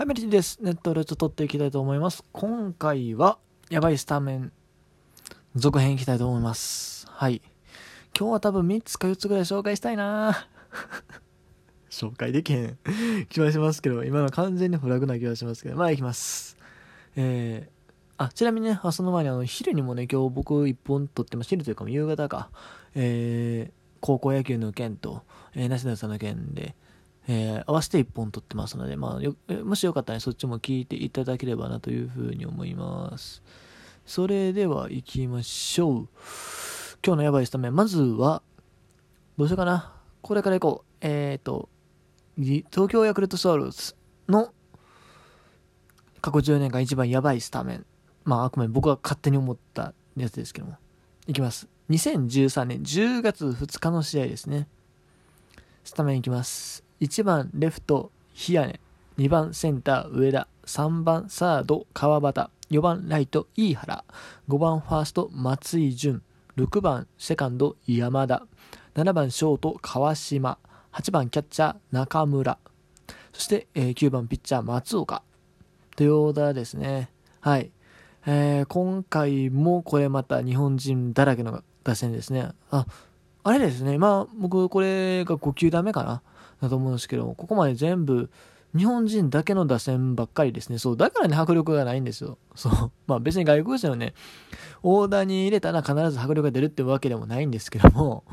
[0.00, 0.58] はい、メリティです。
[0.62, 2.24] ネットレット取っていきたいと思います。
[2.32, 3.36] 今回は、
[3.68, 4.52] やばいスタメン、
[5.56, 7.06] 続編いきたいと思います。
[7.10, 7.42] はい。
[8.18, 10.48] 今日は多分3つか4つぐらい紹介したいな
[11.92, 12.78] 紹介できへん
[13.28, 16.56] 気はしますけど、今の完全にフラグな気がしますけど、まあ行きます。
[17.14, 21.50] えー、あ、ちなみにね、その前にあの、昼にもね、今日僕1本撮ってます。
[21.50, 22.48] 昼というか夕方か。
[22.94, 25.24] えー、高校野球の件と、
[25.54, 26.74] えー、梨田さんの件で、
[27.32, 33.40] えー、合わせて1本撮ってますので、まあ、よもしよかったら、そっちも聞いていただければなというふうに思います。
[34.04, 36.08] それでは行きましょう。
[37.06, 37.76] 今日のやばいスタメン。
[37.76, 38.42] まずは、
[39.38, 39.92] どうしようかな。
[40.22, 41.06] これから行こう。
[41.06, 41.68] えっ、ー、と、
[42.36, 43.94] 東京ヤクルトスワローズ
[44.28, 44.52] の
[46.20, 47.86] 過去10年間一番やばいスタメン。
[48.24, 50.78] まあ、あくまで僕が勝手に思ったやつですけども。
[51.28, 51.68] いきます。
[51.90, 54.66] 2013年10月2日の試合ですね。
[55.84, 56.89] スタメンいきます。
[57.00, 58.78] 1番レフト、日屋根。
[59.16, 60.46] 2番センター、上田。
[60.66, 62.50] 3番サード、川端。
[62.70, 64.04] 4番ライト、飯原。
[64.50, 66.20] 5番ファースト、松井淳。
[66.58, 68.42] 6番セカンド、山田。
[68.94, 70.58] 7番ショート、川島。
[70.92, 72.58] 8番キャッチャー、中村。
[73.32, 75.22] そして、えー、9番ピッチャー、松岡。
[75.96, 77.08] というオーダーですね。
[77.40, 77.70] はい。
[78.26, 82.50] えー、今回もこれまた日本人だらけの打線ですね。
[82.70, 82.84] あ、
[83.42, 83.96] あれですね。
[83.96, 86.20] まあ、僕、これが5球ダメかな
[86.60, 88.30] だと思うんですけど、ここまで全部、
[88.76, 90.78] 日本人だけの打線ばっかりですね。
[90.78, 92.38] そう、だからね、迫力がないんですよ。
[92.54, 92.72] そう。
[93.08, 94.14] まあ別に外国人をね、
[94.82, 98.24] オーダーに入れたら必ず迫力が出るってわけでもないんですけども、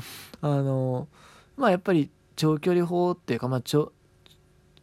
[0.42, 1.08] あの、
[1.56, 3.92] まあやっぱり長距離砲っていうか、まあ長、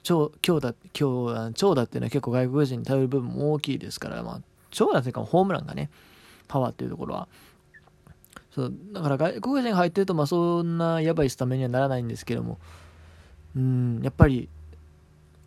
[0.03, 5.89] 長、強打、強、長打っていうのは結構外国人に頼る部分も大きいですから、まあ、長打というかホームランがね、
[6.47, 7.28] パワーっていうところは、
[8.55, 12.59] そうだから外国人が入ってると、まあ、そんなやばいスタメンにはならないんですけども、
[13.56, 14.48] うん、やっぱり、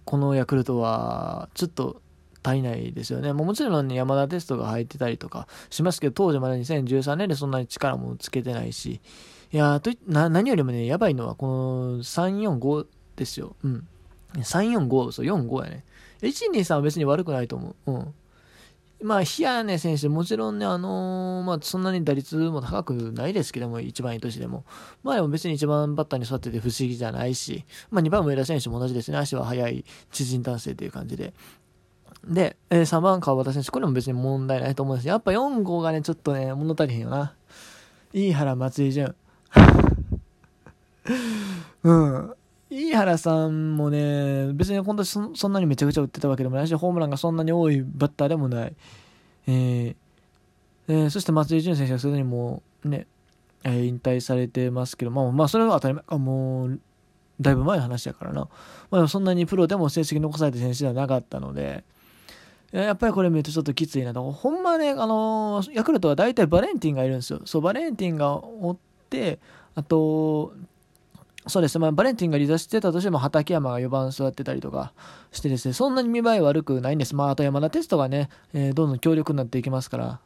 [0.05, 2.01] このヤクルトは、ちょっと
[2.43, 3.33] 足りないですよね。
[3.33, 9.01] もちろん、ね、山田テストが入ってたりとかしますけど、当時まだ2013年でそんなに力もつけてないし、
[9.51, 12.85] いやとな何よりもね、やばいのは、この345
[13.15, 13.55] ですよ。
[13.63, 13.87] うん。
[14.35, 15.83] 345、そう、45やね。
[16.21, 17.91] 123は別に悪くないと思う。
[17.91, 18.13] うん。
[19.01, 24.65] まあ、ヒアネ選手、もちろんね、あのー、まあ、そんなに打率も高くないですけども、一番いい年でも。
[25.03, 29.17] まあ、でも別に一番バッターに座ってて不思議じゃないし、まあ、2番上田選手も同じですね。
[29.17, 31.33] 足は速い知人男性という感じで。
[32.25, 37.35] で、えー、3番川端選手、これも別に問題ないと思うんですやっぱ4号がね、ちょっとね、物足りへんよな。
[38.13, 39.15] 飯原、松井潤。
[41.83, 42.33] うん。
[42.69, 48.75] 飯原さんもね、別に本当にそんなにめちゃくちゃ打ってたわけでもないし、ホームランがそんなに多いバッターでもない。
[49.47, 49.95] えー
[50.89, 53.07] えー、そして松井潤選手はすでにもうね、
[53.63, 56.79] えー、引退されてますけど、まあ、まあ、それは当たり前か、もう、
[57.39, 58.47] だいぶ前の話やからな。
[58.89, 61.83] まあ、そんなにプロでも成績残された選手ではなかったので、
[62.71, 64.31] やっぱりこれ見るとちょっときついなと。
[64.31, 67.41] ほんまね、あのヤクルトは大体バレンティンがいるんですよ。
[67.45, 68.77] そう、バレンティンがおっ
[69.09, 69.39] て、
[69.75, 70.53] あと、
[71.47, 74.93] そうです、まあ、バレンティンが離脱してたとしても畠山が4番座ってたりとか
[75.31, 77.15] してですね、そんなに見栄え悪くないんです。
[77.15, 80.19] まあ、あと山田テストがね、えー、どんどん強力になっていきますから、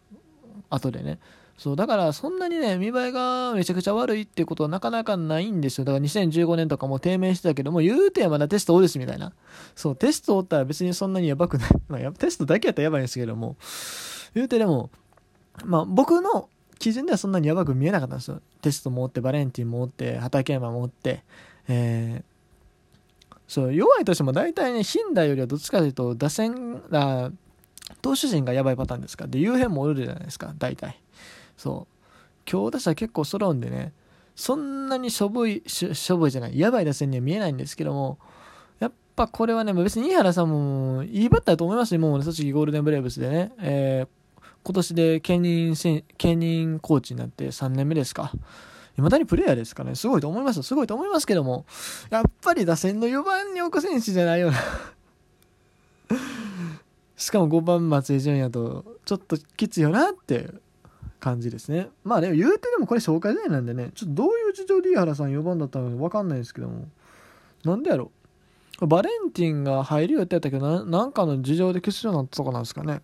[0.70, 1.20] 後でね。
[1.58, 5.86] そう、だからそんなにね、見栄えがめちゃくちゃ悪いっていうことはなかなかないんですよ。
[5.86, 9.32] だから2015年とかも低迷してたけども、言うて山田テスト多ですみたいな。
[9.76, 11.70] そう、テストおったら別にそんなにやばくない。
[11.88, 13.58] まあ、テストだけやったらやばいんですけども、
[14.34, 14.90] 言うてでも、
[15.64, 16.50] まあ僕の
[16.82, 18.42] 基準ではそんなにやばく見えなかったんですよ。
[18.62, 21.24] テストもおって、バレンティンもおって、畠山もおって、
[21.68, 27.32] えー、そう、弱いとしても大体ね、ヒンダよりはどっちかというと、打線、あ
[28.02, 29.28] 投手陣がやばいパターンですか。
[29.28, 31.00] で、夕辺もおるじゃないですか、大体。
[31.56, 31.96] そう。
[32.46, 33.94] 強打者結構揃うんでね、
[34.36, 38.18] そんなにしょぼい、ししょぼいじゃない、やばい打線には見えないんですけども、
[38.80, 44.21] やっぱこれはね、別に井原さんもいいバッターだと思いますよ、もう、ね、栃木ゴールデンブレーブスでね、えー
[44.64, 45.76] 今年で兼任
[46.18, 48.32] 兼任コーチになって3年目ですか。
[48.96, 49.96] 未だにプレイヤーですかね。
[49.96, 51.66] すごいと思いますすごいと思いますけども、
[52.10, 54.58] やっぱり打線の4番に置く選手じゃないよな
[57.18, 60.54] しかも5番松井純也と、ちょっときついよなって
[61.20, 61.90] 感じですね。
[62.04, 66.90] まあね、言うてでもこれ紹介試合なんでね、ちょっとどういう事情で井原さん4番だったのかわかんないですけども、
[67.64, 68.12] なんでやろ
[68.82, 73.02] バレンティンが入る予定だったけどな、なんかの事情で欠場になったとかなんですかね。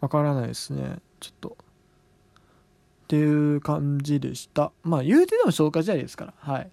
[0.00, 0.98] わからないですね。
[1.20, 1.56] ちょっと。
[3.04, 4.72] っていう感じでした。
[4.82, 6.34] まあ、言うてでも消化試合ですから。
[6.38, 6.70] はい。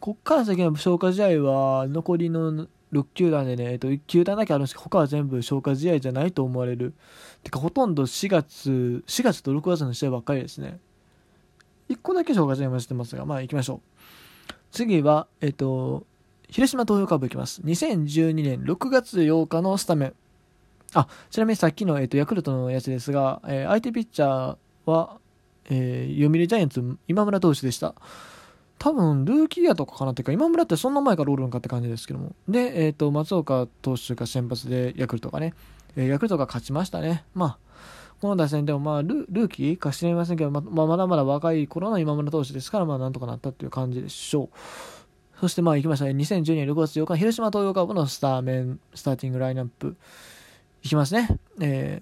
[0.00, 6.94] こっから先の消化試合は、残りの6球団でね、えっと、1球団だけあるんですけど、他は全部消化試合じゃないと思われる。
[7.42, 10.80] てか、ほとんど4月、4月と6月の試合ばっかりですね。
[11.88, 13.80] 1個だけ消化試合もしてますが、まあ、行きましょ
[14.50, 14.52] う。
[14.72, 16.06] 次は、えっと、
[16.48, 17.62] 広島東洋カープいきます。
[17.62, 20.14] 2012年6月8日のスタメン。
[20.94, 24.56] あ、ちなみにさっきの、えーと、ヤクルトのやつですが、えー、相手ピッチャー
[24.90, 25.18] は、
[25.68, 27.94] えー、読売ジャイアンツ今村投手でした。
[28.78, 32.34] 多分、ルーキーやとかかなっていうか、今村ってそんな前からおるんかって感じですけども。
[32.48, 35.54] で、えっ、ー、と、松岡投手が先発で、ヤクルトがね、
[35.96, 37.24] えー、ヤクルトが勝ちましたね。
[37.34, 37.58] まあ、
[38.20, 44.58] この打線でも、まあル、ルーキーか知りませんけど、ままあ、まだまだ若い頃の今村投手ですから、まあ、なんとかなったっていう感じでしょう。
[45.40, 46.12] そして、まあ、行きましたね。
[46.12, 49.96] 2012年6月8日、広島東洋カープのスターメン、スターティングラインナップ。
[50.86, 51.28] いきますね。
[51.60, 52.00] え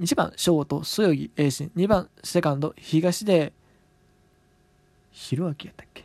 [0.00, 1.70] ー、1番、ショート、そよぎ、栄心。
[1.76, 3.52] 2番、セカンド、東で、
[5.10, 6.04] ひろあきやったっけ？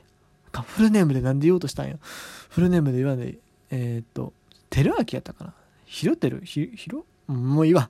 [0.52, 1.96] フルネームで何で言おうとしたんや？
[2.02, 3.38] フルネームで言わない。
[3.72, 4.34] えー、っと、
[4.70, 5.54] てるあきやったかな？
[5.86, 6.42] ひろてる？
[6.44, 7.06] ひ、ひろ？
[7.28, 7.90] もういいわ。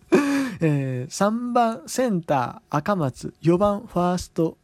[0.60, 4.56] えー、3番センター赤松、4番ファースト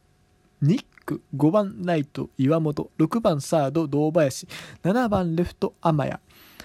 [0.63, 4.47] ニック、5番ライト岩本、6番サード堂林、
[4.81, 6.17] 7番レフト天谷、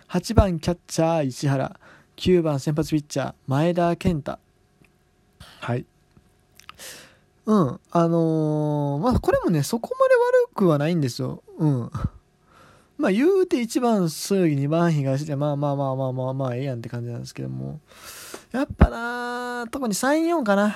[0.09, 1.79] 8番キャッチャー石原、
[2.19, 4.39] 9番先発ピッチャー前田健太。
[5.61, 5.87] はい。
[7.47, 7.81] うん。
[7.93, 10.15] あのー、まあ、これもね、そこまで
[10.49, 11.45] 悪くはないんですよ。
[11.59, 11.91] うん。
[12.99, 17.79] まあ、言うて1番そよぎ、2番東で、まあまあまあまあまあまあ、ええやんって感じなんですけども。
[18.51, 20.75] やっぱな特に3、4かな。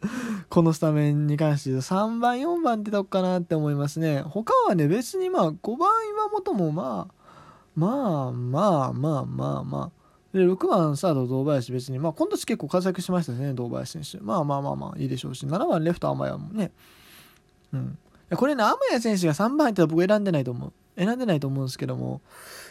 [0.48, 4.22] このスタメンに関して言うと3番、4番ってとこかなって思いますね。
[4.22, 7.17] 他はね、別にまあ5番岩本もまあ、
[7.78, 10.36] まあまあまあまあまあ。
[10.36, 14.24] で、6番サード堂林別に、まあ今年結構活躍しましたね、堂林選手。
[14.24, 16.72] まあまあまあまあいいでしょうし、7番レフト甘谷もね。
[17.72, 17.98] うん。
[18.36, 20.72] これね、甘谷選手が3番入ったら僕選んでないと思う。
[20.96, 22.20] 選んでないと思うんですけども、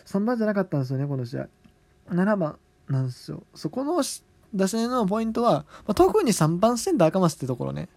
[0.06, 1.48] 3番じゃなかったんですよね、この試合。
[2.10, 2.58] 7番
[2.90, 3.44] なんですよ。
[3.56, 4.04] そこの
[4.54, 7.88] 打線のポイントは、まあ、特に3番センター赤松ってところね。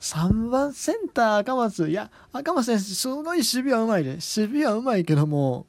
[0.00, 1.88] 3番センター赤松。
[1.88, 4.10] いや、赤松選手、すごい守備はうまいで。
[4.10, 5.66] 守備はうまいけども、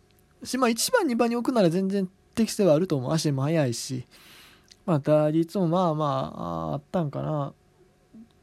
[0.57, 3.11] まあ、1番、2番に置くなら全然適性はあると思う。
[3.11, 4.05] 足も速いし。
[4.85, 7.53] まあ、打率もまあまあ、あったんかなっ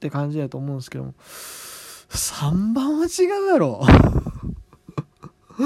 [0.00, 1.14] て感じだと思うんですけども。
[1.20, 3.80] 3番は違うやろ。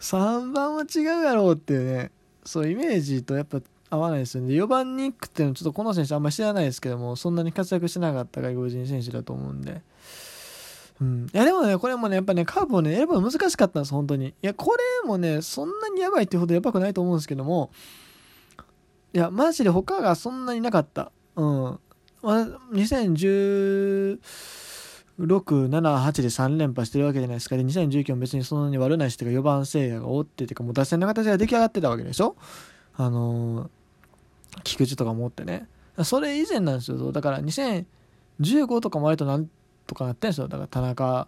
[0.00, 2.10] 3番は違うやろっていうね。
[2.44, 4.54] そう、イメージとやっぱ合わないですよね。
[4.54, 9.82] 4番ニックっていうのはちょっとこの選手あんまり知らないですけども、そんなに活躍してなかった外国人選手だと思うんで。
[11.00, 11.26] うん。
[11.32, 14.28] いやでもね、これもね、やっぱね、カーブをね、選ぶの難しかったんです、本当に。
[14.28, 17.70] いや、これもね、そんなにやばいってほどやばくないと思うんですけども、
[19.12, 21.10] いや、マジで他がそんなになかった。
[21.36, 21.78] うん。
[22.22, 24.20] まあ、2016、
[25.18, 27.56] 7、8で3連覇してるわけじゃないですか。
[27.56, 32.36] で、2019も別にそんなに悪ないし、てか4番聖夜がおっててか、もう打線の形が出来上がってたわけでしょ？
[32.94, 33.68] あのー
[34.64, 35.68] 菊池とか持ってね。
[36.02, 37.12] それ以前なんですよ。
[37.12, 39.48] だから2015とかも割となん
[39.90, 40.46] とかなってんすよ。
[40.46, 41.26] だから田中、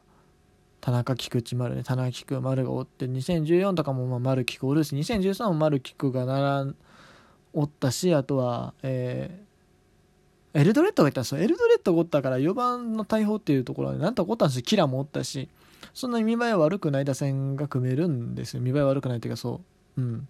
[0.81, 6.77] 田中菊池丸ね、田中菊丸がおって、2014とかもまあ丸菊おるし、2013も丸菊が並ん
[7.53, 9.43] おったし、あとは、え、
[10.55, 11.41] エルドレッドがいたんですよ。
[11.41, 14.63] エルドレッドがおったから4番の大砲っていうところはなんとかおったんですよ。
[14.63, 15.49] キラもおったし、
[15.93, 18.63] そんなに見栄え悪くない打線が組めるんですよ。
[18.63, 19.61] 見栄え悪くないっていうかそ
[19.97, 20.01] う。
[20.01, 20.29] うん。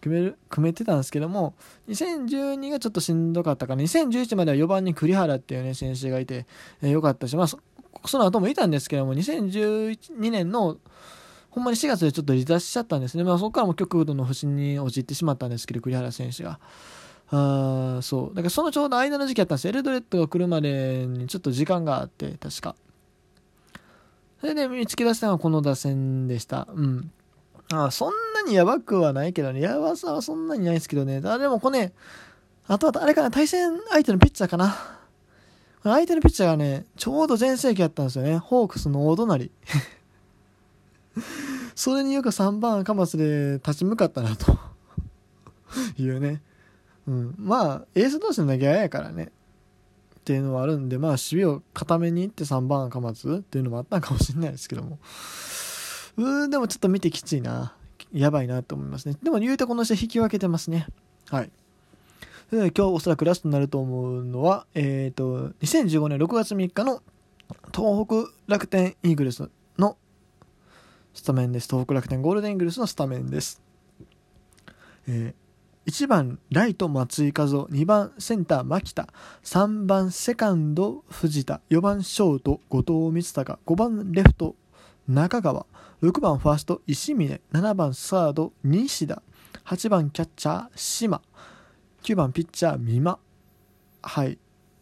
[0.00, 1.54] 組める組めてたんですけども
[1.88, 6.46] 2012がちょっとしんどかったから2011までは4番に栗原っていうね選手がいて、
[6.82, 7.58] えー、よかったしまあそ
[8.04, 10.76] その後もいたんですけども2012年の
[11.50, 16.60] ほんまに4月でちょっと離脱しちゃったんですね、まあ、そこからも極度の不振に陥ってしまったんですけど栗原選手が。
[17.30, 18.34] あそう。
[18.34, 22.76] だからそのちょうど間の時期やったんですエルドレッドが来るまでにちょっと時間があって確か。
[24.40, 26.68] それで見つけ出したのはこの打線でした。
[26.74, 27.10] うん。
[27.72, 29.60] あそんなにやばくはないけどね。
[29.60, 31.20] やばさはそんなにないですけどね。
[31.24, 31.92] あでもこれね、
[32.68, 34.76] あとはあれかな、対戦相手のピッチャーかな。
[35.82, 38.38] 相手のピッチャーがね、ちょうど全盛期やったんですよね。
[38.38, 39.50] ホークスの大隣。
[41.74, 44.58] それによく3番赤松で立ち向かったなと
[45.98, 46.42] いうね。
[47.06, 47.34] うん。
[47.38, 49.30] まあ、エース同士の投げ合いやからね。
[50.18, 54.98] っていうのはあるんで、まあ、守備を固めに行って3番赤松っていうのもあったんかもしれないですけども。
[56.16, 57.74] うーん、でもちょっと見てきついな。
[58.12, 59.16] やばいなと思いますね。
[59.22, 60.86] でも言うてこの人引き分けてますね。
[61.28, 61.50] はい。
[62.50, 67.02] で今日おそらくラストになると思うのは、えっ、ー、と、2015年6月3日の
[67.74, 69.96] 東北楽天イーグルスの
[71.12, 71.68] スタメンです。
[71.68, 73.60] 東北楽天ゴールデンイーグルスのスタメンです。
[75.08, 79.08] えー、1番ライト松井和夫、2番センター牧田、
[79.44, 84.54] 3番セカンド藤田、4番ショート後藤光隆、5番レフト
[85.08, 85.66] 中川、
[86.02, 89.22] 6番ファースト石峰7番サード西田
[89.64, 91.22] 8番キャッチャー島
[92.02, 93.18] 9番ピッチャー美馬
[94.02, 94.38] はい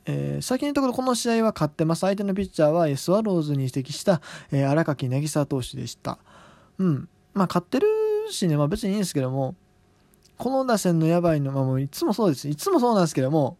[0.06, 2.00] えー、先に言うところこの試合は勝ってます。
[2.00, 4.20] 相手のピッチャーはスワローズに移籍した、
[4.52, 6.18] えー、荒垣渚投手でした。
[6.78, 7.08] うん。
[7.32, 7.86] まあ勝ってる
[8.30, 9.54] しね、まあ別にいいんですけども、
[10.36, 12.48] この打線のやばいの、まあもういつもそうです。
[12.48, 13.56] いつもそうなんですけども、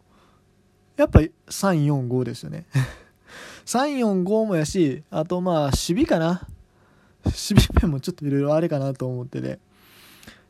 [0.97, 2.67] やっぱり3、4、5ですよね。
[3.65, 6.47] 3、4、5もやし、あとまあ守備かな。
[7.25, 9.59] 守備面もちょっといろいろあれかなと思ってて。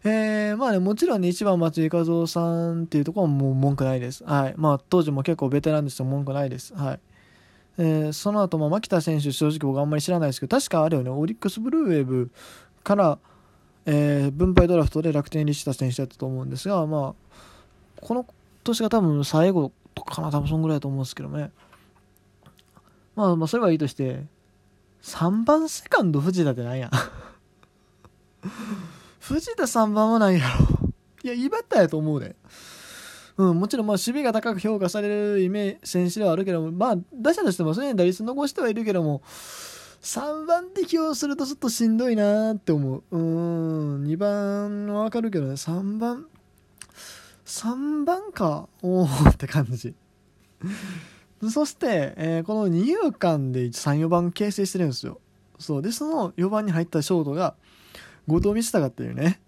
[0.06, 4.22] えー、まあね、もちろんね、1番松井和夫さんっていうところはもう文句ないです。
[4.24, 4.54] はい。
[4.58, 6.74] まあ、当時も結構ベテランですよ、文句ないです。
[6.74, 7.00] はい。
[7.78, 12.30] えー、その後、まあ、牧田選手、正直僕あんまり知らないですけど、確かあれよね、オリックスブルーウェーブ
[12.82, 13.18] から、
[13.86, 18.26] えー、分配ドラフトで楽天入りした選手だったと思うんですが、まあ、この
[18.62, 21.50] 年が多分最後とかな、多分そんぐらいだと思うんですけどね。
[23.16, 24.26] まあ、まあ、それはいいとして、
[25.04, 26.90] 3番セカンド藤田ってなんや？
[29.20, 30.66] 藤田3番はないやろ？
[31.22, 32.34] いや、いいバッターやと思うで。
[33.36, 39.22] うん、もちろんまあ守備が高く評価されるイメージ選手ではあるけども、まあ打者としてもそれに打率残してはいるけども、
[40.00, 43.12] 3番で起用するとちょっとしんどいなって思う。
[43.16, 46.26] うん、2番はわかるけどね、3番、
[47.44, 49.94] 3番か、おーって感じ。
[51.50, 55.20] そして、えー、この二遊間で3、4番形成してるんですよ。
[55.58, 55.82] そう。
[55.82, 57.54] で、その4番に入ったショートが、
[58.26, 59.40] 後藤見高っていうね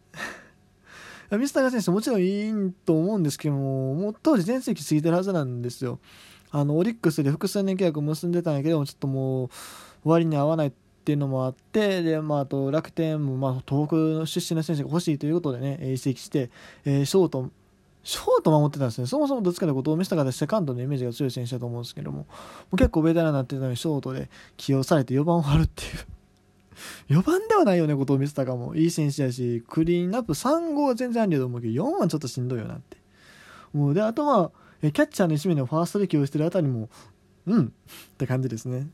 [1.33, 5.99] ミスター選手もちろんいいと思うんですけども、もう当時全盛期過ぎてるはずなんですよ。
[6.53, 9.49] あの、オリックスで複数年契約を結んでたんやけども、ちょっともう、
[10.05, 10.73] 割に合わないっ
[11.05, 16.51] ていうのもあって、で、まあ、あと楽天も、まあ、東北の出身の選手が欲しいということでね、移籍して、
[16.85, 17.51] えー、ショート、
[18.07, 19.09] ショート守ってたんですね。
[19.09, 22.27] そもそもどっちかで後藤見高でセカンドのイメージが強い選手だと思うんですけども、も
[22.75, 25.91] う結構ベテランになってたのにショートで起用されて4番を張るっていう。
[27.21, 28.77] 4番ではないよね、後藤光隆も。
[28.77, 32.97] いい選手やし、クリーンアップ3号は全然ありだと思うけど、4はちょっとしんどいよなって。
[33.73, 36.89] もうで、あとは、キャッチャーの一面でファーストで起用してるあたりも、
[37.47, 37.71] うんっ
[38.19, 38.87] て感じですね。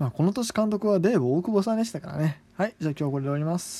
[0.00, 2.42] まあ、この年監督はデーブ大久保さんでしたからね。
[2.56, 3.72] はい、じゃあ今日はこれで終わります。